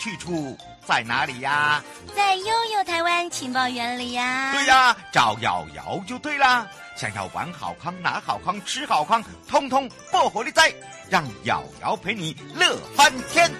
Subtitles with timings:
[0.00, 1.84] 去处在哪里呀？
[2.16, 4.52] 在悠悠台湾情报园里呀。
[4.54, 6.66] 对呀，找瑶瑶就对啦。
[6.96, 10.72] 想要玩好康、拿好康、吃好康，通通不火力哉，
[11.08, 13.50] 让瑶瑶陪你乐翻天。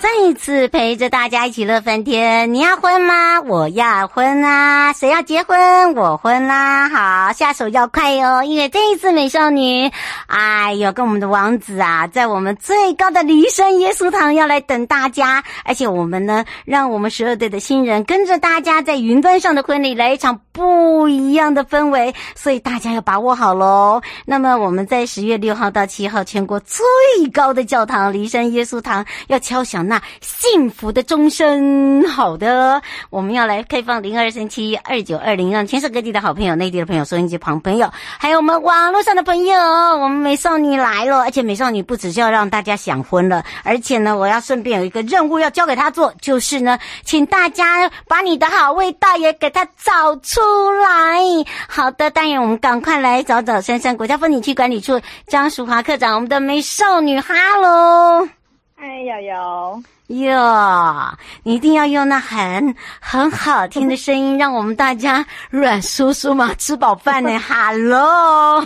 [0.00, 3.40] 再一次陪着大家一起乐翻天，你要婚吗？
[3.40, 4.92] 我要婚啊！
[4.92, 5.94] 谁要结婚？
[5.94, 6.88] 我婚啦！
[6.88, 9.90] 好，下手要快哟，因为这一次美少女，
[10.28, 24.02] 哎呦，跟我们的王子啊，在我们最高的离山耶稣堂要来等大家，而且我们呢，让我们十二队的新人跟着大家在云端上的婚礼来一场不一样的氛围，所以大家要把握好喽。
[24.26, 26.84] 那么我们在十月六号到七号，全国最
[27.32, 29.86] 高的教堂离山耶稣堂要敲响。
[29.86, 51.18] 那幸福的钟声，好的，我们要来开放零二三七二九二零，让全省各地的好朋友、内地的朋友、收音机旁朋友，还有我们网络上的朋友，我们美少女来了，而且美少女不只是要让大家想婚了，而且呢，我要顺便有一个任务要交给她做，就是呢，请大家把你的好味道也给她找出出来。
[51.68, 58.26] 好的，当然我们赶快来找找珊珊国家风景区管理处张淑华科长，我们的美少女，哈喽。
[58.76, 59.82] 嗨，瑶瑶。
[60.08, 67.38] 哟，你一定要用那很很好听的声音，让我们大家软酥酥嘛，吃饱饭呢。
[67.38, 68.64] 哈喽，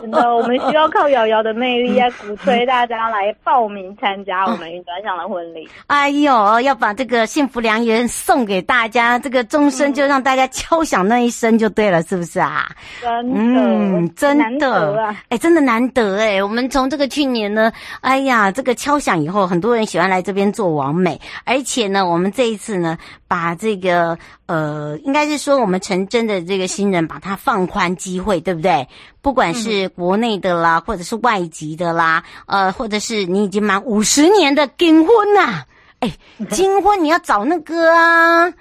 [0.00, 5.68] 真的，我们需要靠瑶瑶的魅力来鼓吹大家来报名参加我们云端上的婚礼。
[5.88, 12.70] 哎呦，要把这个幸福良缘送给大家，这个钟声就让大家敲响那一声就对了，是不是啊？
[13.02, 16.40] 真的，嗯，真的，哎，真的难得哎。
[16.40, 20.67] 我们从这个去年呢，哎呀，这个敲响以后，很多人喜欢来这边做。
[20.70, 28.88] 完美，而且呢，我们这一次呢，把这个呃，应该是说我们成真的这个新人，把它放宽机会，对不对？
[29.20, 35.66] 不管是国内的啦，或者是外籍的啦，呃，或者是你已经满五十年的金婚呐、啊，
[36.00, 36.12] 哎，
[36.50, 38.52] 金婚你要找那个啊。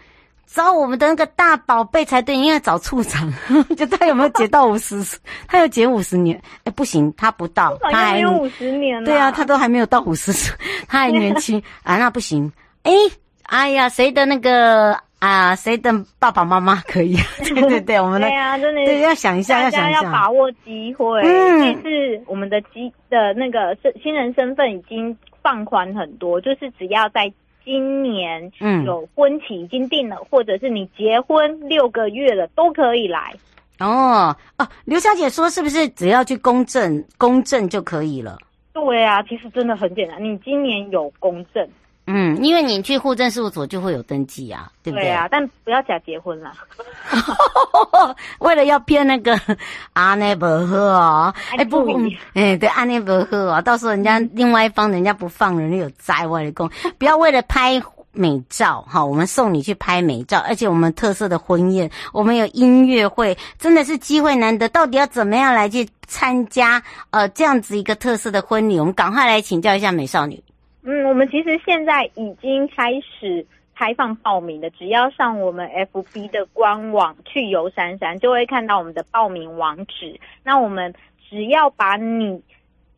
[0.48, 3.32] 找我们的那个大宝贝才对，应该找处长，
[3.78, 4.96] 就他有没有结到五十？
[5.48, 6.42] 他有结五十年？
[6.64, 9.04] 哎，不行，他不到，他还没有五十年。
[9.04, 10.56] 对啊，他都还没有到五十岁，
[10.88, 12.52] 他还年轻 啊，那不行。
[12.84, 12.92] 哎，
[13.44, 15.54] 哎呀，谁的那个啊？
[15.56, 17.18] 谁的爸爸妈妈可以？
[17.44, 21.22] 对对对，我们的对啊，真的对，要想一下，要想一下，要把握机会。
[21.24, 27.32] 嗯，这次我们的机的那个身新人身份已经放宽很多，就是只要在。
[27.68, 33.34] 今年嗯有婚期已经定了，嗯、或者是你结婚六个月了都可以来
[33.80, 34.66] 哦哦。
[34.86, 38.38] 刘小姐说是不是只要去公证公证就可以了？
[38.72, 41.68] 对啊，其实真的很简单，你今年有公证。
[42.10, 45.08] 嗯，因为你去户政事务所就会有登记啊，对不对？
[45.08, 46.54] 对啊，但不要假结婚啦。
[48.40, 49.38] 为了要骗那个
[49.92, 51.86] 阿内伯赫哦，哎不，
[52.34, 57.82] 哎对阿内伯赫哦，到时候人家另外一方人家不放人，有灾外的工，不要为了拍
[58.14, 64.70] 美照哈，我们送你去拍美照，而且我们特色的婚宴，我们有音乐会，真的是机会难得。
[64.70, 68.80] 到底要怎么样来去参加呃这样子一个特色的婚礼？
[68.80, 70.42] 我们赶快来请教一下美少女。
[70.84, 73.46] 嗯，我们其实现在已经开始
[73.76, 80.20] 开放报名的，只要上我们 FB 的官网去游山山，就会看到我们的报名网址。
[80.44, 80.94] 那我们
[81.30, 82.42] 只要把你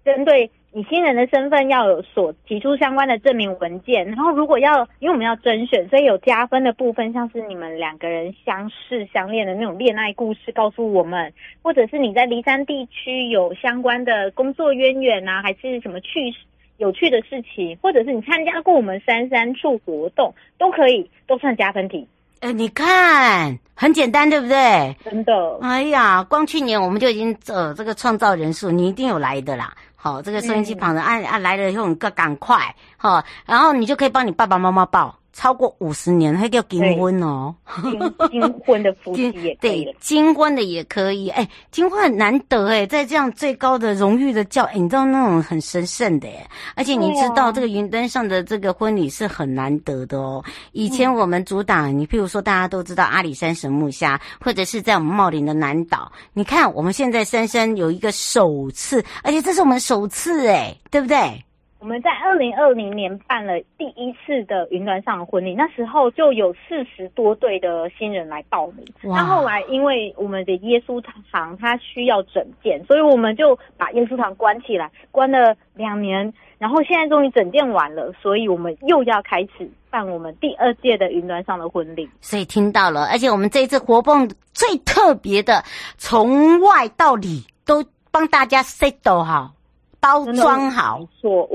[0.05, 11.33] 针对你新人的身份要有所提出相关的证明文件，然后如果要，因为我们要甄选，所以有加分的部分，像是你们两个人相识相恋的那种恋爱故事，告诉我们，
[11.63, 16.37] 或者是你在离山地区有相关的工作渊源啊，还是什么趣事。
[16.79, 22.07] 有趣的事情，或者是你参加过我们三三处活动，都可以，都算加分题。
[22.39, 24.95] 哎、欸，你看，很简单，对不对？
[25.03, 25.57] 真的。
[25.61, 29.73] 哎呀，光去年我们就已经呃这个创造人数，你一定有来的啦。
[29.97, 35.18] 好，这个收音机旁的按按来了以后，你赶赶快，好，然后你就可以帮你爸爸妈妈报。
[35.33, 37.99] 超过五十年，还叫金婚哦，金
[38.31, 41.29] 金婚的夫妻也 可以对，金婚的也可以。
[41.29, 50.43] 哎，金婚很难得哎，在这样最高的荣誉的教，哎，你知道那种很神圣的哎，而且你知道这个云端上的这个婚礼是很难得的哦。
[50.71, 61.43] 以前我们主打，你譬如说大家都知道阿里山神木下，或者是在我们茂林的南岛，你看我们现在深深有一个首次，而且这是我们首次哎，对不对？
[61.79, 68.85] 我们在二零二零年办了第一次的云端上的婚礼，那时候就有四十多对的新人来报名。
[69.01, 76.33] 那后来因为我们的耶稣堂它需要整建，所以我们就把耶稣堂关起来，关了两年。
[76.57, 82.09] 然后现在终于整建完了，所以我们又要开始办我们第二届的云端上的婚礼。
[82.19, 85.63] 所以听到了，而且我们这一次活动最特别的，
[85.97, 89.53] 从外到里都帮大家 set 好。
[89.99, 91.01] 包装好，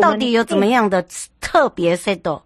[0.01, 1.05] 到底有怎么样的
[1.41, 2.41] 特别 set？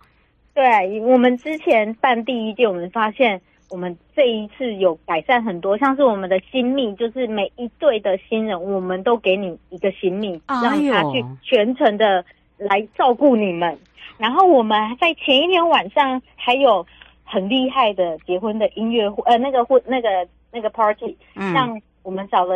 [0.55, 12.25] 对，我们之前办第一届，我们发现我们这一次有改善很多，像是我们的新密，就是每一对的新人，我们都给你一个新秘，让他去全程的
[12.57, 13.77] 来照顾你们。
[14.17, 16.85] 然后我们在前一天晚上还有
[17.25, 20.09] 很厉害的结婚的音乐会，呃，那个婚那个
[20.53, 22.55] 那个 party，嗯像我们找了。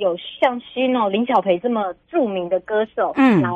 [0.00, 3.50] 有像徐诺、林小培这么著名的歌手，嗯，来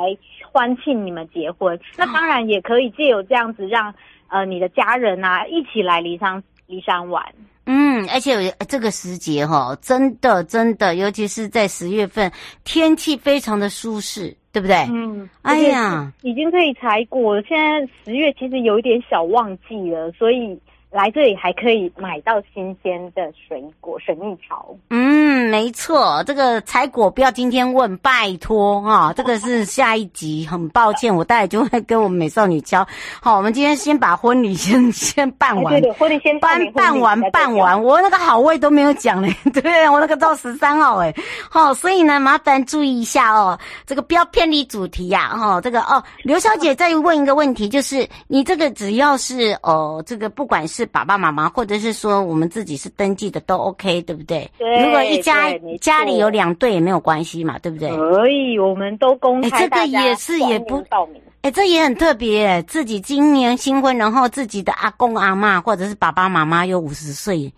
[0.51, 1.75] 欢庆你们结婚。
[1.75, 3.95] 嗯、那当然也可以借由这样子让，让
[4.29, 7.25] 呃你的家人啊一起来离山离山玩。
[7.65, 12.31] 嗯，而且这个时节哈，真的真的，尤其是在十月份，
[12.63, 14.75] 天气非常的舒适，对不对？
[14.91, 17.41] 嗯，哎呀，已经可以采果了。
[17.41, 20.57] 现在十月其实有一点小旺季了，所以。
[20.95, 24.73] 来这里还可以买到新鲜的水果、水蜜桃。
[24.91, 30.47] 嗯，没错，这个采果不要今天问，拜托哈、哦， 这个是下一集。
[30.49, 32.87] 很抱歉，我待会就会跟我们美少女交。
[33.21, 37.83] 好，我们今天先把婚礼先先办完，对对，婚礼先办办完办完。
[37.83, 41.13] 我那个好位都没有讲嘞， 对我那个到十三号哎。
[41.49, 45.37] 好，所以呢，麻烦注意一下哦，这个不要偏离主题呀、啊。
[45.37, 50.84] 哈，这个哦，刘小姐再问一个问题，就是你这个只要是哦，这个不管是。
[50.85, 54.49] 爸爸妈妈，或者是说我们自己是登记的都 OK，对不对？
[54.57, 54.83] 对。
[54.83, 55.51] 如果一家
[55.81, 57.89] 家里有两对也没有关系嘛，对不对？
[57.95, 59.49] 可以，我们都公开。
[59.49, 61.21] 哎，这个也是也不报名。
[61.41, 67.53] 哎，这也很特别，自己今年新婚，然后自己的阿公阿妈或者是爸爸妈妈有五十岁，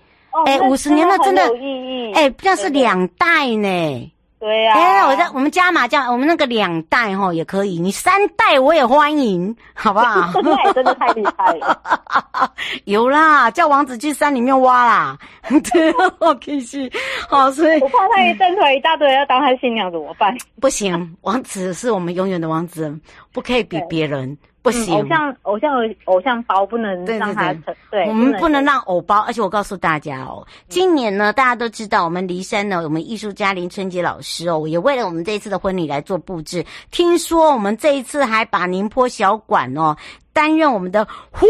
[0.45, 2.13] 哎、哦，五十年了，真的有意义。
[2.13, 4.11] 哎，那是两代呢。
[4.39, 10.31] 对呀、啊，哎，我在我们加码加，我们那个两代齁也可以，你三代我也欢迎， 好不好？
[10.31, 11.81] 三代真的太厉害了，
[12.85, 15.17] 有啦，叫王子去山里面挖啦，
[15.73, 16.89] 对，好开心，
[17.27, 20.35] 好，所以我怕他一站出来一大堆要当他新娘怎么办？
[20.61, 22.95] 不行，王子是我们永远的王子，
[23.33, 24.37] 不可以比别人。
[24.67, 29.21] 不行，偶像偶像偶像包不能让他成，对，我们不能让偶包。
[29.21, 36.65] 而且我告诉大家哦，今年呢，大家都知道我们黎山呢，我们艺术家林春杰老师哦，也为了我们这一次的婚礼来做布置。
[36.91, 39.95] 听说我们这一次还把宁波小馆哦
[40.33, 41.49] 担任我们的婚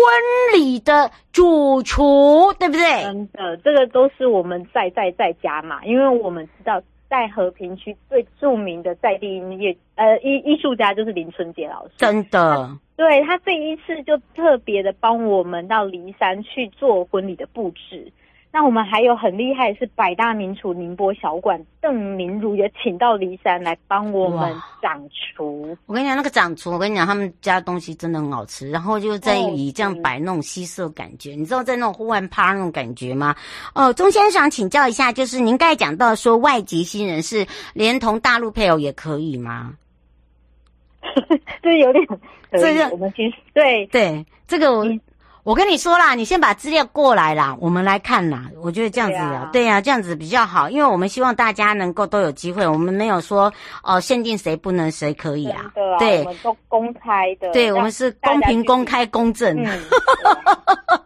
[0.54, 3.04] 礼的主厨，对不对？
[3.04, 6.80] 真的，这个都是我们在在在家嘛，因为我们知道。
[7.10, 18.12] 在和平区最著名的在地音乐呃艺艺术家就是林春杰老师，真的，他对他这一次就特别的帮我们到骊山去做婚礼的布置。
[18.58, 24.52] 那我们还有很厉害，是百大名厨宁波小馆邓明如也请到骊山来帮我们
[24.82, 25.78] 掌厨。
[25.86, 28.68] 我跟你讲，那个掌厨，我跟你讲，他们家东西真的很好吃。
[28.72, 33.36] 然后就在以这样摆那种西式感觉，你知道在那种户外趴那种感觉吗？
[33.76, 39.76] 哦，钟先生请教一下，就是您刚才讲到说外籍新人是连同大陆配偶也可以吗？
[41.62, 42.04] 这有点，
[42.54, 44.84] 这个我们其实对对这个我。
[45.48, 48.44] 我跟你说啦，你先把资料过来啦，我们来看啦。
[48.62, 53.46] 我觉得这样子啊，对呀、啊，这样子比较好，因为我们希望大家能够都有机会，我们没有说
[53.82, 55.72] 哦、呃、限定谁不能谁可以啊。
[55.74, 57.50] 对，对，我们都公开的。
[57.54, 59.58] 对，我们是公平、公开、公正。
[59.64, 59.80] 嗯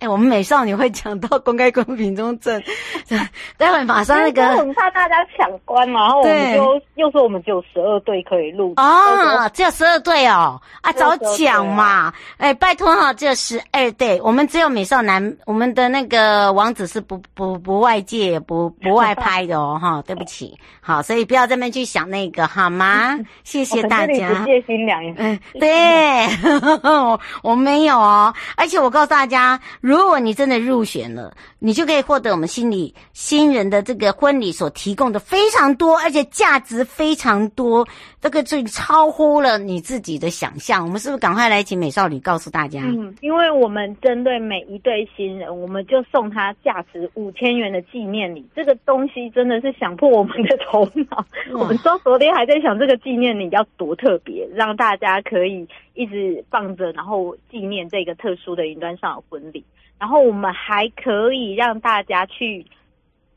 [0.00, 2.62] 哎、欸，我们美少女会讲到公开、公平、公正，
[3.58, 23.18] 待会马上那个，很怕大家抢关嘛，然后我们就又说我们只有十二队可以录哦，只有十二队哦，啊，早讲嘛，哎、欸，拜托哈，只有十二队，我们只有美少男，我们的那个王子是不不不外界不不外拍的哦，哈， 对不起，好，所以不要这么去想那个好吗？
[23.44, 24.30] 谢谢大家。
[24.30, 26.26] 不借新娘，嗯，对，
[26.82, 29.60] 我我没有哦，而且我告诉大家。
[29.90, 37.86] 如如果你真的入选了，你就可以获得我们心里新人的这个婚礼所提供的非常多，而且价值非常多，
[38.20, 40.84] 这个最超乎了你自己的想象。
[40.84, 42.80] 我们是不是赶快来请美少女告诉大家？
[42.82, 48.44] 嗯，因为我们针对每一对新人，我们就送他价值五千元的纪念礼。
[48.56, 51.24] 这个东西真的是想破我们的头脑。
[51.52, 55.68] 我们说昨天还在想这个纪念礼要多特别，让大家可以。
[55.94, 59.62] 一直放着，然后纪念这个特殊的云端上的婚礼。
[60.00, 62.66] 然后我们还可以让大家去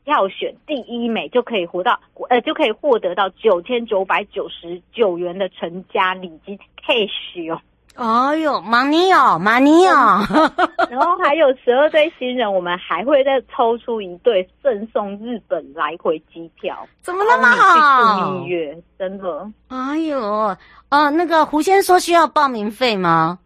[0.04, 7.60] 票选第一美，就可以活到呃，就可以获得到九千九百九十九元的成家礼金 cash 哦。
[7.96, 10.26] 哎呦，money 哦，money 哦。
[10.90, 16.76] 然后还有十二对新人，我们还会再抽出一对赠送日本来回机票。
[17.02, 18.32] 怎么那么好？
[18.32, 19.48] 蜜月，真的。
[19.68, 20.56] 哎呦。
[20.88, 23.38] 呃，那个胡先生说需要报名费吗？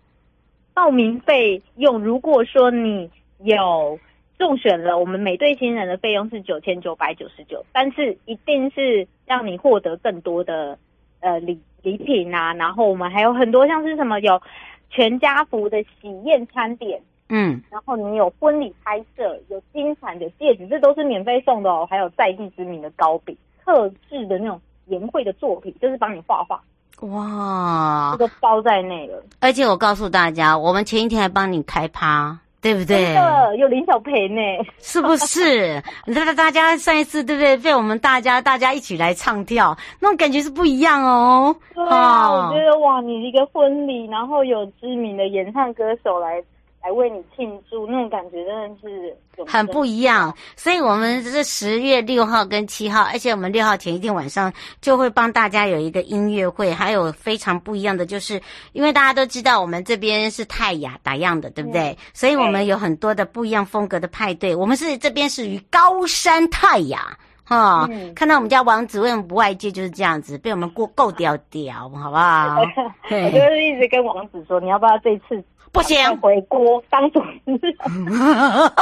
[0.78, 3.10] 报名费用，如果说你
[3.42, 3.98] 有
[4.38, 10.78] 中选了，我们每对新人的费用是九千九百九十九，但是一定是让你获得更多的
[11.18, 14.40] 呃礼礼品啊，然后我们还有很多像是什么有
[14.88, 26.62] 全家福的喜宴餐点，嗯，然后你有婚礼拍摄，有金产的戒指，这都是免费送的哦，还有在地知名的糕饼，特制的那种颜绘的作品，就是帮你画画。
[27.00, 29.22] 哇，这个包在内了。
[29.40, 33.14] 而且我告诉大家，我们前一天还帮你开趴，对不对？
[33.58, 34.40] 有林小培呢，
[34.80, 35.82] 是不是？
[36.06, 37.56] 你看大家上一次对不对？
[37.56, 41.54] 被我们大家大家一起来唱跳，那种感觉是不一样哦。
[41.74, 46.42] 对啊，哦、我觉得哇，你一个婚礼，然后有知名的演唱歌手来。
[46.88, 49.16] 来为你庆祝，那种感觉真的是
[49.46, 50.34] 很不一样。
[50.56, 58.40] 所以，我们是十月六号跟七号，而且我们六号前一天晚上就会帮大家有一个音乐会，还有非常不一样的，就是
[58.72, 61.90] 因为大家都知道我们这边是泰雅打样的，对不对？
[61.90, 64.56] 嗯、所以我们有很多的不一样风格的派对。
[64.56, 72.56] 我们是这边属于高山泰雅，哈、嗯，看到我们家王子为什么不外借就是这样子，被我们过够屌屌，好不好？
[73.10, 75.44] 我就是一直跟王子说，你要不要这次？
[75.72, 77.74] 不行，回锅当主持人。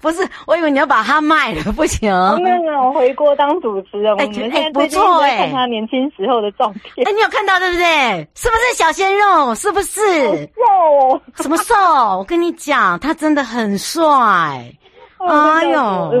[0.00, 2.10] 不是，我以为你要把它卖了，不行。
[2.42, 4.14] 没有没有，回锅当主持人。
[4.18, 7.06] 哎哎，不错哎，看他年轻时候的照片。
[7.06, 8.28] 哎，你有看到对不对？
[8.34, 9.54] 是不是小鲜肉？
[9.54, 10.00] 是不是？
[10.54, 10.62] 瘦
[11.08, 11.20] 哦。
[11.36, 11.74] 什么瘦？
[12.18, 14.72] 我跟你讲，他真的很帅。
[15.28, 16.12] 哎呦，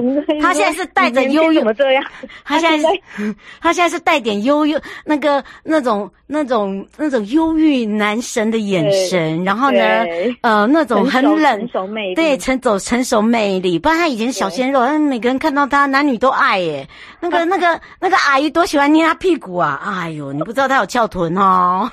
[0.42, 2.04] 他现在是带着悠悠，这样？
[2.44, 9.78] 他现在是， 他现在是带点忧郁，那个那种那种那种忧郁男神的眼神，然后呢，
[10.42, 11.66] 呃，那种很冷，
[12.14, 13.78] 对，成走成熟魅力。
[13.78, 16.86] 不然他以前是小鲜肉，但每个人看到他，男女都爱耶。
[17.20, 19.80] 那个那个那个阿姨多喜欢捏他屁股啊！
[19.84, 21.90] 哎呦，你不知道他有翘臀哦。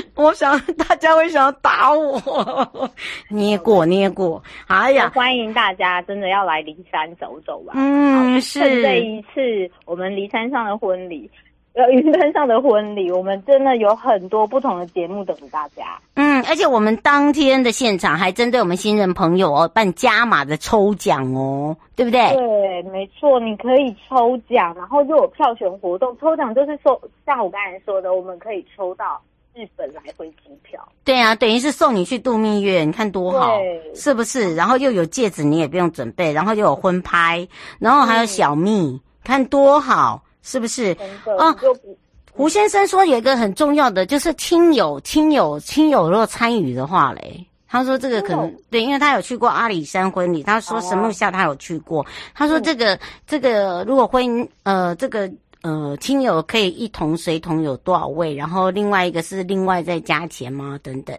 [0.16, 2.90] 我想大家会想要打我，
[3.30, 7.72] 捏过捏过，哎呀，欢迎大家真的要来梨山走走吧。
[7.76, 11.30] 嗯，是这一次我们梨山上的婚礼，
[11.74, 15.98] 呃，云端上的婚礼，我们真的有很多不同的节目等着大家。
[16.14, 22.34] 嗯，而且我们当天的现场还针对我们新人朋友哦办加码的抽奖哦，对不对？
[22.34, 29.20] 对，没错，你可以抽奖，然后就有票选活动，抽奖就是说像我刚才说的，我们可以抽到。
[29.58, 33.58] 日本来回机票，对啊，等于是送你去度蜜月，你看多好，
[33.92, 34.54] 是不是？
[34.54, 37.48] 然后又有戒指，你也不用准备，然后又有婚拍，
[37.80, 40.96] 然后还有小蜜，嗯、看多好，是不是？
[41.36, 41.56] 啊，
[42.30, 55.28] 胡先生说有一个很重要的，就是亲友、亲友、亲友如果参与的话嘞，他说这个可能、嗯、对，因为他有去过阿里山婚礼，他说神木下他有去过，他说这个、嗯、这个如果婚呃这个。
[55.62, 58.34] 呃，亲友可以一同随同有多少位？
[58.34, 60.78] 然后另外一个是另外再加钱吗？
[60.82, 61.18] 等等。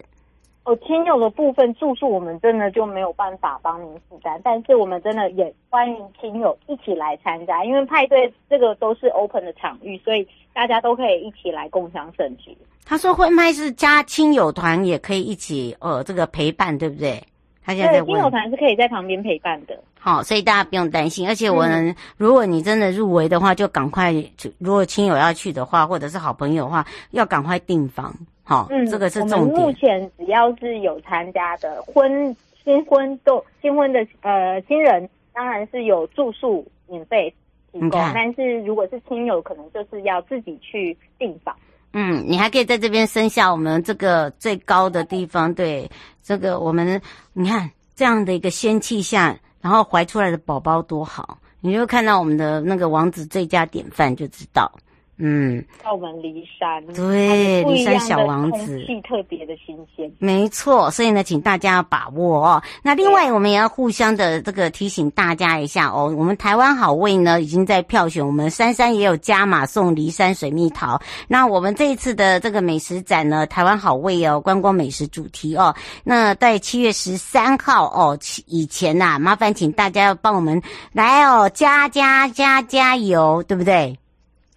[0.64, 12.56] 哦，亲友的部分住宿我们真的就没有办法帮您负担，但是我们真的也欢迎亲友一起来参加，因为派对这个都是 open 的场域，所以大家都可以一起来共享盛举。
[12.84, 17.22] 他说婚派是加亲友团也可以一起，呃，这个陪伴对不对？
[17.64, 18.14] 他现在在问。
[18.14, 19.78] 亲友团是可以在旁边陪伴的。
[19.98, 21.28] 好，所以大家不用担心。
[21.28, 28.14] 而且我们，如果你真的入围的话，就赶快就，如果亲友要去的话，或者是好朋友的话，要赶快订房。
[28.42, 29.60] 好，嗯，这个是重点。
[29.60, 37.32] 目前只要是有参加的婚新婚都新婚的呃新人，当然是有住宿免费
[37.70, 37.90] 提供。
[37.90, 41.54] 但是如果是亲友，可能就是要自己去订房。
[41.92, 45.52] 嗯，你还可以在这边生下我们这个最高的地方。
[45.54, 45.90] 对，
[46.22, 47.00] 这个我们
[47.32, 49.38] 你看这样的一个仙气下。
[49.62, 54.72] 然后怀出来的宝宝多好，你就看到我们的那个王子最佳典范就知道。
[55.22, 60.90] 嗯，澳门骊山，对，骊山小王子，空气特别的新鲜，没错。
[60.90, 62.62] 所以呢，请大家要把握哦。
[62.82, 66.12] 那另外，我们也要互相的这个提醒大家一下哦。
[66.16, 70.98] 我们台湾好味呢，已经在票选，我们珊珊也有加码送骊山水蜜桃。
[71.28, 75.74] 那我们这一次的这个美食展呢，台湾好味哦，观光美食主题哦。
[76.02, 80.62] 那在七月十三号哦以前呐、啊，麻烦请大家要帮我们
[80.92, 83.99] 来哦，加加加加油，对不对？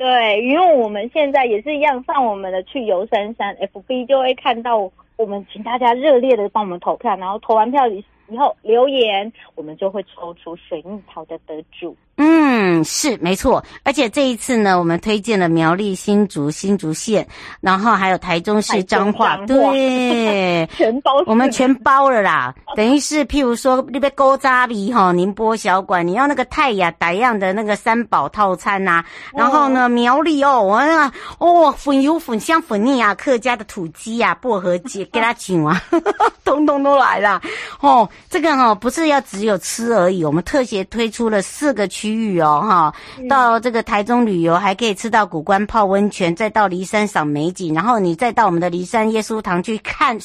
[0.03, 4.77] 对，因为我们现在也是一样，上我们的去游山山 FB 就会看到
[5.15, 11.95] 我们，请大家热烈的帮我们投票，然后投完票以以后留言，我们就会抽出水蜜桃的得主。
[12.15, 17.27] 嗯，是没错，而且这一次呢，我们推荐了苗栗新竹新竹县，
[17.59, 22.53] 然后还有台中市彰化，对， 全包，我们全包了啦。
[22.77, 35.81] 等于是，譬如说那边勾扎比哈宁波小馆，你要那个泰雅打样的那个三宝套餐呐、啊，然后呢苗栗哦，我那个哦粉油粉香粉腻啊，客家的土鸡啊，薄荷鸡给他请啊，
[36.45, 37.41] 通通都来了
[37.79, 38.07] 哦。
[38.29, 42.02] 这个哈、哦、不是要只有吃而已，我们特别推出了四个区。
[42.03, 42.93] 区域哦，哈，
[43.29, 50.17] 到这个台中旅游还可以吃到古关泡温泉，再到骊山赏美景，然后你再到我们的骊山耶稣堂去看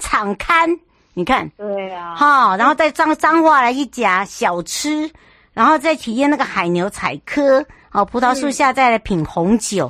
[0.00, 0.68] 场刊，
[1.14, 5.08] 你看，对啊，哈，然后再彰彰化来一家小吃，
[5.54, 9.88] 然后再体验那个海牛采科，哦，葡萄树下再来品红酒，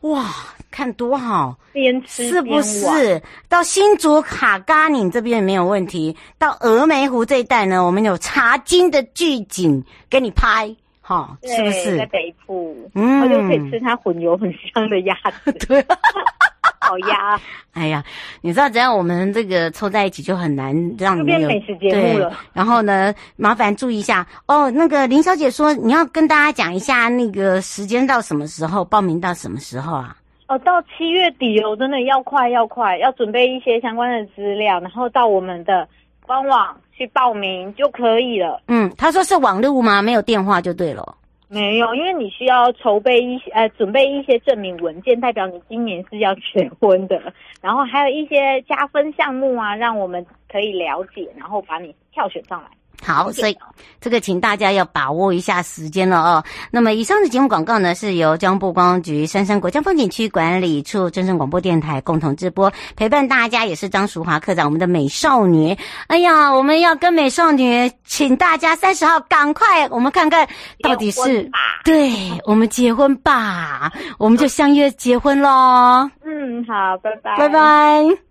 [0.00, 0.24] 哇，
[0.70, 3.20] 看多好，边吃是不是？
[3.48, 10.74] 到新竹卡嘎岭这边没有问题，到峨眉湖这一带呢，我们有茶金的巨景给你拍。
[11.00, 12.76] 好，是不是在北部？
[12.94, 15.50] 嗯，我就可以吃它混油很香的鸭子。
[15.66, 15.82] 对，
[16.80, 17.40] 好鸭。
[17.72, 18.04] 哎呀，
[18.42, 22.36] 你知道，只要我们这个凑在一起，就很难让你们有美食节目了。
[22.52, 24.70] 然后呢，麻烦注意一下哦。
[24.70, 30.14] 那个林小姐说，你要跟大家讲一下那个时间到什么时候，报名到什么时候啊？
[30.48, 35.86] 哦，到七月底哦，真的要快要快，要准备一些相关的资料，然后到我们的
[36.26, 36.76] 官网。
[36.98, 38.60] 去报名就可以了。
[38.66, 40.02] 嗯，他说是网路吗？
[40.02, 41.14] 没有电话就对了。
[41.46, 47.32] 没有，因为你需要筹备一些呃，准备一些证明文件，代表你今年是要结婚的。
[47.62, 52.68] 然后还有一些加分项目啊，让我们可以了解，然后把你票选上来。
[53.00, 53.56] 好，所以
[54.00, 56.44] 这个请大家要把握一下时间了哦。
[56.70, 65.76] 那么以上的节目广告呢，是由交通部观光局珊珊国家风景区管理处、真声广播电台共同直播，陪伴大家也是张淑华科长，我们的美少女。
[66.08, 70.46] 哎呀，我们要跟美少女，请大家三十号赶快，我们看看
[70.82, 71.48] 到底是
[71.84, 72.12] 对，
[72.44, 76.10] 我们结婚吧，我们就相约结婚喽。
[76.24, 78.27] 嗯，好，拜拜，拜拜。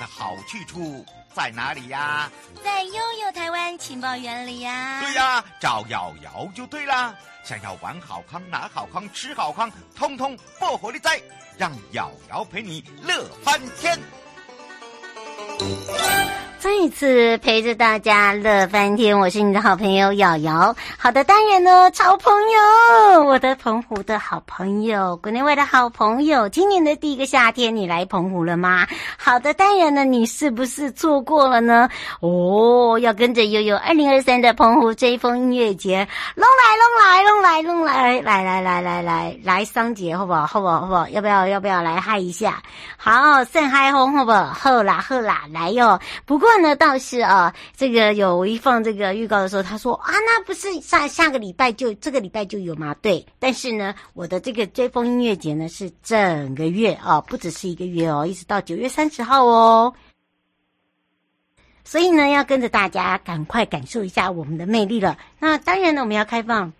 [0.00, 2.30] 的好去处在哪里呀？
[2.64, 5.00] 在悠悠台湾情报园里呀。
[5.02, 7.14] 对呀，找瑶瑶就对啦。
[7.44, 11.20] 想要玩好康、拿好康、吃好康，通通不活力在，
[11.58, 13.98] 让瑶瑶陪你乐翻天。
[16.60, 20.76] 再一次陪着大家乐翻天，我是你的好朋友瑶瑶。
[20.98, 26.50] 好的，当然呢，超朋友，我的澎湖的好朋友，国内外的好朋友。
[26.50, 28.86] 今年的第一个夏天，你来澎湖了吗？
[29.16, 31.88] 好的，当然呢，你是不是错过了呢？
[32.20, 40.46] 哦，要跟着悠悠二零二三的澎湖追风音乐节，龙来龙来龙来龙来，来来来来来来桑节，好不好？
[40.46, 40.80] 好不好？
[40.80, 41.08] 好不好？
[41.08, 41.46] 要不要？
[41.46, 42.62] 要不要来嗨一下？
[42.98, 44.44] 好，盛嗨红，好不好？
[44.52, 45.98] 好啦好啦，来哟。
[46.26, 46.49] 不过。
[46.58, 52.94] 呢倒是啊，这个有一放这个预告的时候，他说啊，那不是下下个礼拜就这个礼拜就有吗？
[53.02, 59.94] 对，但是呢，我的这个追风音乐节呢是整个月啊，不只是一个月哦，一直到九月三十号哦。
[61.84, 65.18] 所以呢，要跟着大家赶快感受一下我们的魅力了。
[65.38, 66.72] 那当然呢，我们要开放。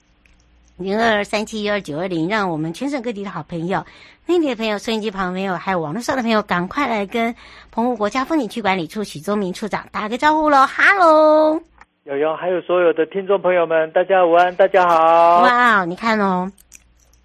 [0.81, 3.85] 零二三七一二九二零，让我们全省各地的好朋友、
[4.25, 7.35] 内地的朋友、收音机旁的朋友，还有网络上的朋友，赶快来跟
[7.71, 10.65] 澎湖国家风景区管理处许宗明处长打个招呼喽！
[10.67, 11.61] 哈喽，
[12.05, 15.43] 瑶瑶，还有所有的听众朋友们，大家午安，大家好！
[15.43, 16.51] 哇，你看哦，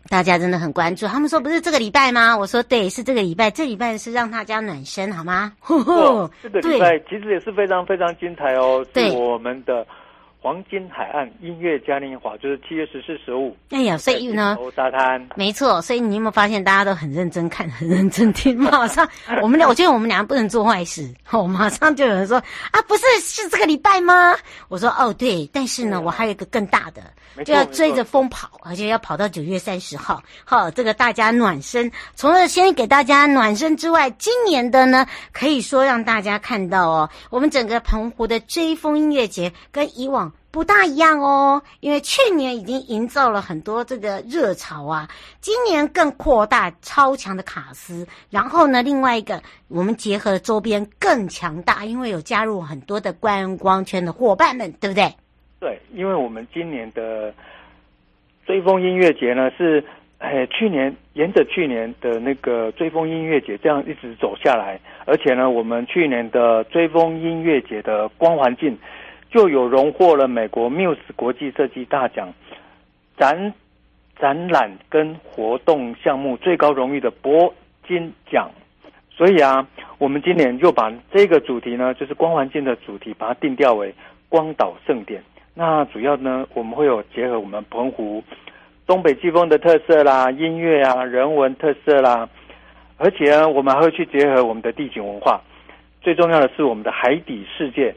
[0.09, 1.07] 大家真的很关注。
[1.07, 2.37] 他们说不是这个礼拜吗？
[2.37, 3.49] 我说对，是这个礼拜。
[3.49, 5.53] 这礼拜是让大家暖身，好吗？
[5.69, 9.87] 哦， 这个礼拜其实也是非常非常精彩哦，对是我们的。
[10.45, 13.57] 黄金海岸音乐嘉年华，就是七月十四、十五。
[13.71, 15.81] 哎呀，所以呢，沙滩，没错。
[15.81, 18.55] 所以你有没有发现，大家都很认真看，很认真听？
[18.55, 19.09] 马上，
[19.41, 21.11] 我们俩，我觉得我们俩不能做坏事。
[21.31, 22.37] 哦，马上就有人说
[22.69, 24.35] 啊，不是，是这个礼拜吗？
[24.67, 25.49] 我说哦，对。
[25.51, 30.21] 但是呢，我还有一个更大的，就要追着风跑，而且要跑到九月三十号。
[30.43, 31.91] 好，这个大家暖身。
[32.15, 40.31] 除了先给大家暖身之外，今年的呢，可以说让大家看到哦，我们整个澎湖的追风音乐节跟以往。
[40.55, 45.05] 不大一样哦，因为去年已经营造了很多这个热潮啊，
[45.41, 55.13] 今年更扩大超强的卡司，然后呢，另外一个我们结合周边更强大，因为有加入很多的观光圈的伙伴们，对不对？
[55.59, 57.33] 对，因为我们今年的
[58.45, 59.83] 追风音乐节呢是，
[60.19, 68.79] 哎，去年沿着去年的那个追风音乐节这样一直走下来，而且呢，我们去年的追风音乐节的光环境。
[69.35, 72.33] 就有荣获了美国 Muse 国际设计大奖
[73.17, 73.53] 展
[74.17, 77.51] 展览跟活动项目最高荣誉的铂
[77.85, 78.49] 金奖，
[79.11, 79.67] 所以啊，
[79.97, 83.93] 我们今年就把这个主题呢，就是光环境的主题，把它定调为
[84.29, 85.21] 光岛盛典。
[85.53, 88.23] 那主要呢，我们会有结合我们澎湖
[88.87, 92.29] 东北季风的特色啦，音乐啊，人文特色啦，
[92.95, 95.41] 而且呢，我们还会去结合我们的地景文化，
[96.01, 97.93] 最重要的是我们的海底世界。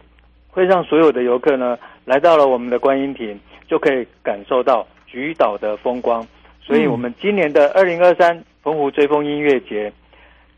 [0.51, 6.27] 会让所有的游客呢，来到了我们的观音亭，就可以感受到菊岛的风光。
[6.61, 9.93] 所以，我们今年的二零二三澎湖追风音乐节，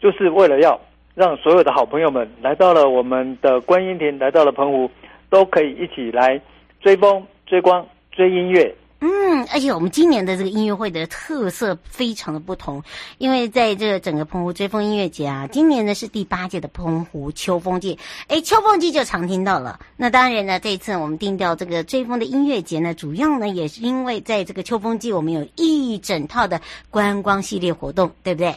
[0.00, 0.80] 就是为了要
[1.14, 4.90] 让所有的好朋友们来到了我们的观音亭，来到了澎湖，
[5.28, 6.40] 都可以一起来
[6.80, 8.74] 追风、追光、追音乐。
[9.02, 12.82] 嗯，而且我们今年的这个音乐会的特色非常的不同，
[13.16, 19.80] 因为在这个整个澎湖追风音乐节啊，今年呢是第八届的澎湖秋风季，诶，秋风季就常听到了。
[19.96, 26.60] 那当然呢，这一次我们定调这个追风的音乐节呢，主要呢也是因为在这个秋风季，我们有一整套的
[26.90, 28.54] 观光系列活动，对不对？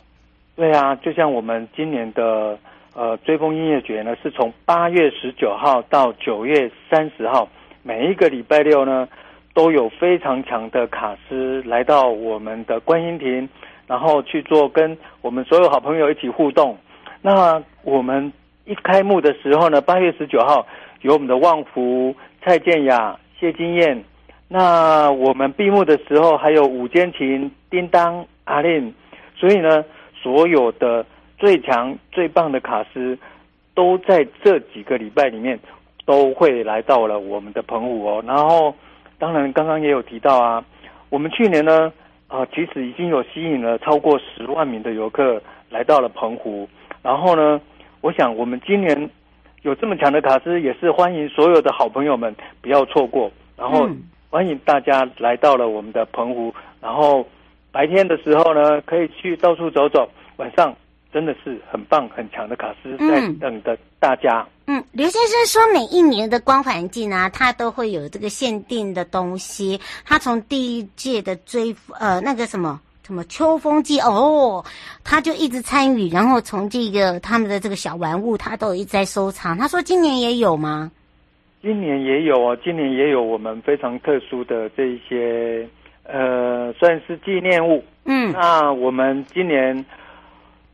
[0.57, 2.59] 对啊，就像我们今年的
[2.93, 7.47] 呃追风音乐节呢，是从八月十九号到九月三十号，
[7.81, 9.07] 每一个礼拜六呢。
[9.53, 13.47] 都有非常强的卡司来到我们的观音亭，
[13.85, 16.75] 然后去做跟我们所有好朋友一起互动。
[17.21, 18.33] 那我们
[18.65, 20.65] 一开幕的时候呢，八月十九号
[21.01, 24.03] 有我们的旺福、蔡健雅、谢金燕。
[24.47, 28.91] 那我们闭幕的时候还有五间琴、叮当、阿令。
[29.37, 29.85] 所以呢，
[30.15, 31.05] 所有的
[31.37, 33.15] 最强最棒的卡司
[33.75, 35.59] 都在这几个礼拜里面
[36.05, 38.73] 都会来到了我们的澎湖哦，然后。
[39.23, 40.61] 当然，刚刚也有提到啊，
[41.09, 41.93] 我们去年呢，
[42.27, 46.67] 啊，其实已经有吸引了超过十万名的游客来到了澎湖。
[47.01, 47.61] 然后呢，
[48.01, 49.09] 我想我们今年
[49.61, 53.31] 有这么强的卡司，也是欢迎所有的好朋友们不要错过。
[53.55, 53.87] 然后
[54.29, 56.53] 欢迎大家来到了我们的澎湖。
[56.81, 57.25] 然后
[57.71, 60.05] 白天的时候呢，可以去到处走走，
[60.35, 60.75] 晚上。
[61.13, 64.45] 真的是很棒很强的卡司在等着大家。
[64.65, 69.79] 嗯，刘先生说，每一年的光环境啊，它都会有这个限定的东西。
[70.05, 74.63] 他从第一届的追呃那个什么什么秋风季哦，
[75.03, 79.57] 他就一直参与，然后从这个他们的这个小玩物，他都一直在收藏。
[79.57, 80.89] 他说今年也有吗？
[81.61, 85.67] 今年也有啊，今年也有我们非常特殊的这一些
[86.03, 87.83] 呃，算是纪念物。
[88.05, 89.85] 嗯，那我们今年。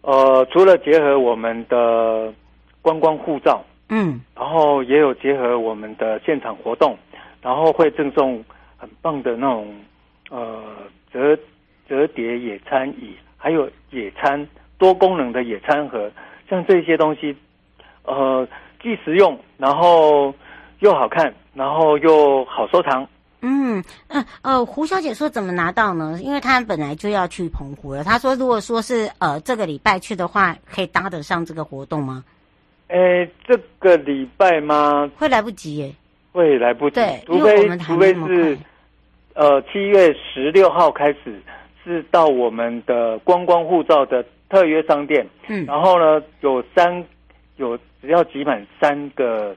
[0.01, 2.33] 呃，除了结合我们的
[2.81, 6.97] 观光护照，嗯，然后也有结合我们的现场活动，
[7.41, 8.43] 然后会赠送
[8.77, 9.75] 很棒的那种
[10.29, 10.63] 呃
[11.12, 11.38] 折
[11.88, 16.09] 折叠野餐椅，还有野餐多功能的野餐盒，
[16.49, 17.35] 像这些东西，
[18.03, 18.47] 呃，
[18.81, 20.33] 既实用，然后
[20.79, 23.07] 又好看，然后又好收藏。
[23.41, 26.19] 嗯嗯呃，胡小姐说怎么拿到呢？
[26.21, 28.04] 因为她本来就要去澎湖了。
[28.04, 32.25] 她说，如果说是呃这个礼拜去的话，可以搭得上这个活动吗？
[32.88, 35.10] 诶，这个礼拜吗？
[35.17, 35.95] 会来不及耶。
[36.34, 36.95] 会来不及。
[36.95, 38.58] 对，除非除非是
[39.36, 41.41] 呃七月十六号开始
[41.84, 45.25] 是到我们的观光护照的特约商店。
[45.47, 45.65] 嗯。
[45.65, 47.06] 然后呢，有三
[47.56, 49.56] 有只要集满三个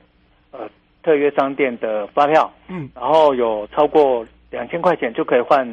[0.52, 0.60] 呃。
[1.02, 5.66] 特约商店的发票，嗯，然后有超过两千块钱就可以换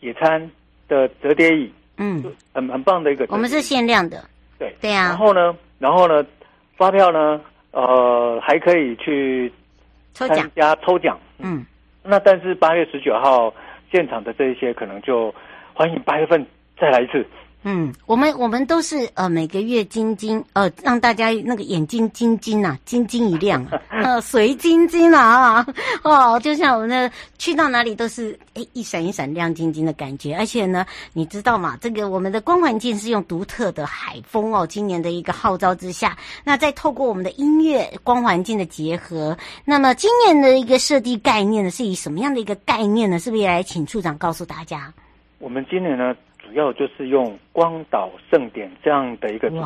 [0.00, 0.50] 野餐
[0.88, 3.26] 的折叠椅，嗯，很很棒的一个。
[3.28, 4.24] 我们是限量的，
[4.58, 4.74] 对。
[4.80, 5.08] 对啊。
[5.08, 6.24] 然后呢，然后呢，
[6.76, 7.40] 发票呢，
[7.70, 9.52] 呃，还可以去
[10.14, 10.50] 抽奖。
[10.56, 11.64] 加抽奖，嗯。
[12.02, 13.54] 那但是八月十九号
[13.92, 15.32] 现场的这一些可能就
[15.72, 16.44] 欢迎八月份
[16.76, 17.24] 再来一次，
[17.64, 25.64] 嗯，我们我们都是呃每个月晶晶呃让大家那个眼睛晶晶啊，晶晶一亮啊， 呃随晶晶啊
[26.02, 31.78] 哦，就像我们的去到哪里都是诶一闪一闪亮晶晶的感觉，而且呢，你知道吗？
[31.80, 43.20] 这个我们的光环境是用独特的海风哦，今年的一个号召之下，那再透过我们的音乐光环境的结合，那么今年的一个设计概念呢，是以什么样的一个概念呢？
[43.20, 44.92] 是不是也来请处长告诉大家？
[45.38, 46.12] 我们今年呢？
[46.52, 49.62] 主要就是用光岛盛典这样的一个主题，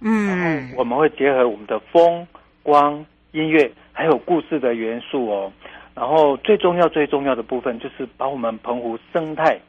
[0.00, 2.26] 嗯，然后我们会结合我们的风、
[2.64, 5.52] 光、音乐，还有故事的元素哦。
[5.94, 9.60] 然后最重要、最重要的部分就是把我们澎湖生态，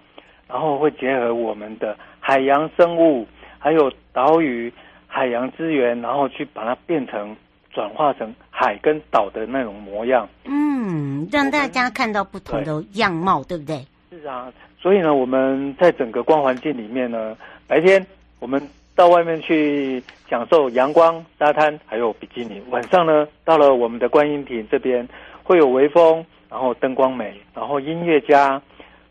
[0.47, 3.27] 然后会结合我们的海洋生物，
[3.59, 4.73] 还有岛屿、
[5.05, 7.35] 海洋资源，然后去把它变成
[7.71, 10.27] 转化成海跟岛的那种模样。
[10.45, 13.85] 嗯，让大家看到不同的样貌，对不对？
[14.09, 14.51] 是啊。
[14.82, 17.36] 所以呢，我们在整个光环境里面呢，
[17.68, 18.06] 白天
[18.39, 18.62] 我们
[18.96, 25.06] 到外面去享受阳光、沙滩，还有比基尼；晚上呢，到了我们的观音亭这边，
[25.44, 28.62] 会有微风，然后灯光美，然后音乐家。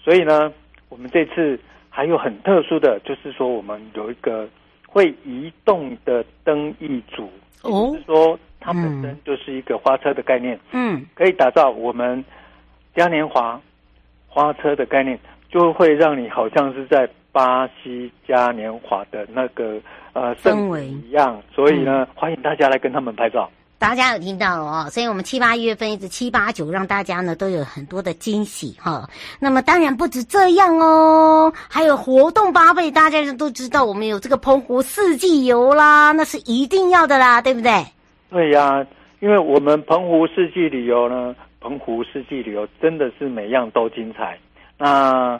[0.02, 0.50] 所以呢，
[0.88, 4.48] 我们这次还有很特殊的，就是说我们有一个
[4.86, 7.30] 会移动的灯一组，
[7.62, 12.24] 哦，就是说它本身就是一个花车的概念，嗯，可以打造我们
[12.96, 13.60] 嘉年华
[14.28, 15.18] 花车的概念。
[15.50, 19.80] 就会让你好像是在巴西嘉年华的那个
[20.12, 23.48] 呃氛围一样，所以呢，嗯、欢迎大家来跟他们拍照。
[23.78, 29.08] 大家有听到哦，所以我们七八月份一直七八九，让大家呢都有很多的惊喜哈。
[29.38, 37.70] 那么当然不止这样哦，还有活动八倍，大家都知道我们有这个澎湖四季游啦，那是一定要的啦，对不对？
[38.30, 38.84] 对呀，
[39.20, 44.36] 因为我们澎湖四季旅游呢，澎湖四季旅游真的是每样都精彩。
[44.78, 45.38] 那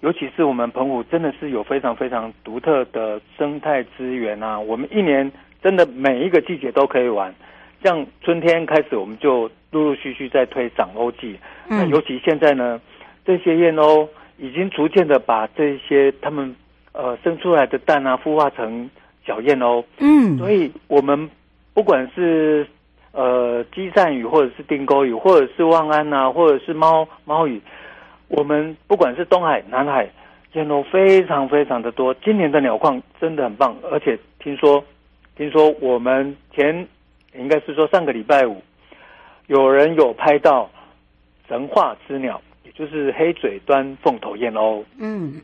[0.00, 4.60] 尤其是我们澎湖，真的是有非常非常独特的生态资源啊！
[4.60, 7.34] 我们一年真的每一个季节都可以玩，
[7.82, 11.36] 像春天开始，我们就陆陆续续在推长鸥季。
[11.68, 11.78] 嗯。
[11.78, 12.80] 那尤其现在呢，
[13.24, 16.54] 这些燕鸥已经逐渐的把这些它们
[16.92, 18.88] 呃生出来的蛋啊孵化成
[19.26, 19.82] 小燕鸥。
[19.98, 20.36] 嗯。
[20.36, 21.28] 所以我们
[21.72, 22.66] 不管是
[23.12, 27.60] 呃鸡鳝鱼，或者是钉钩鱼，或者是望安啊，或者是猫猫鱼。
[28.28, 30.08] 我们不管是东海、南海，
[30.52, 32.12] 燕鸥非常非常的多。
[32.14, 34.82] 今年的鸟况真的很棒，而且听说，
[35.36, 36.86] 听说我们前
[37.34, 38.60] 应该是说上个礼拜五，
[39.46, 40.68] 有人有拍到
[41.46, 44.82] 神话之鸟，也就是黑嘴端凤头燕鸥。
[44.98, 45.40] 嗯，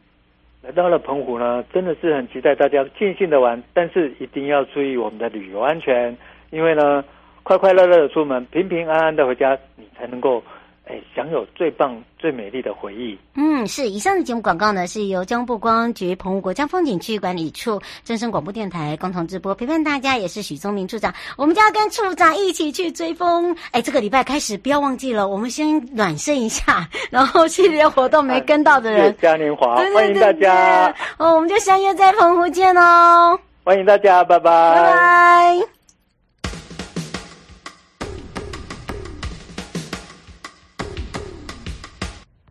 [0.62, 6.16] 来到了澎湖呢，真的是很期待大家尽兴的玩，但是一定要注意我们的旅游安全，
[6.50, 7.04] 因为呢，
[7.44, 10.42] 快快乐乐的出门，平平安安的回家，你才能够。
[10.84, 13.16] 哎，享有最棒、最美丽的回忆。
[13.34, 13.88] 嗯，是。
[13.88, 21.14] 以上的节目广告呢，是由交通部观光局澎湖国家风景区管理处、真声广播电台共同直播，陪伴大家也是许宗明处长。
[21.36, 23.56] 我们就要跟处长一起去追风。
[23.70, 30.92] 哎，这个礼拜开始，不要忘记了，我们先暖身一下， 然后系列活动没跟到的人，嘉年华，欢迎大家。
[31.16, 33.38] 哦，我们就相约在澎湖见哦。
[33.64, 35.81] 欢迎大家，拜拜，拜拜。